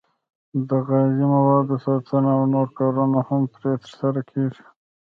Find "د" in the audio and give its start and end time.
0.67-0.69